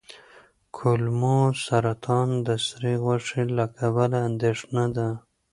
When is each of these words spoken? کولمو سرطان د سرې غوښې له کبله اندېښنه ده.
کولمو 0.77 1.37
سرطان 1.65 2.29
د 2.47 2.49
سرې 2.67 2.93
غوښې 3.03 3.43
له 3.57 3.65
کبله 3.77 4.17
اندېښنه 4.29 4.85
ده. 4.95 5.07